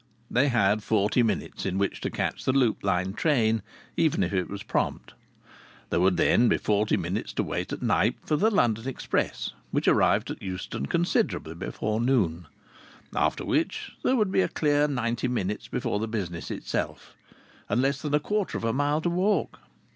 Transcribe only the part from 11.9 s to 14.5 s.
noon. After which there would be a